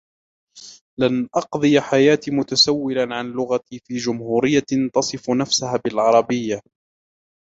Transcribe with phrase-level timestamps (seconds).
[0.99, 6.61] لن أقضي حياتي متسولا عن لغتي في جمهورية تصف نفسها بالعربية.